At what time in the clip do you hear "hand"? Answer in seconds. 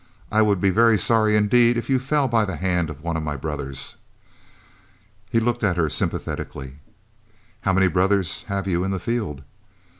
2.55-2.89